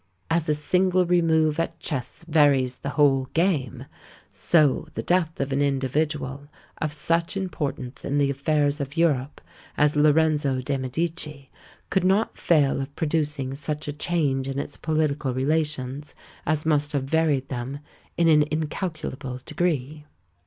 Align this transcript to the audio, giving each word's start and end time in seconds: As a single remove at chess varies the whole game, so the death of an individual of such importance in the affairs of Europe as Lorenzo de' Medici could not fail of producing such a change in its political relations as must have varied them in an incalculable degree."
As 0.31 0.49
a 0.49 0.55
single 0.55 1.05
remove 1.05 1.59
at 1.59 1.79
chess 1.79 2.25
varies 2.27 2.77
the 2.79 2.89
whole 2.97 3.25
game, 3.35 3.85
so 4.29 4.87
the 4.95 5.03
death 5.03 5.39
of 5.39 5.51
an 5.53 5.61
individual 5.61 6.47
of 6.81 6.91
such 6.91 7.37
importance 7.37 8.03
in 8.03 8.17
the 8.17 8.31
affairs 8.31 8.79
of 8.79 8.97
Europe 8.97 9.41
as 9.77 9.95
Lorenzo 9.95 10.59
de' 10.59 10.79
Medici 10.79 11.51
could 11.91 12.03
not 12.03 12.35
fail 12.35 12.81
of 12.81 12.95
producing 12.95 13.53
such 13.53 13.87
a 13.87 13.93
change 13.93 14.47
in 14.47 14.57
its 14.57 14.75
political 14.75 15.35
relations 15.35 16.15
as 16.47 16.65
must 16.65 16.93
have 16.93 17.03
varied 17.03 17.49
them 17.49 17.77
in 18.17 18.27
an 18.27 18.43
incalculable 18.49 19.39
degree." 19.45 20.05